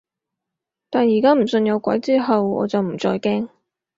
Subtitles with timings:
[0.89, 3.47] 但而家唔信有鬼之後，我就唔再驚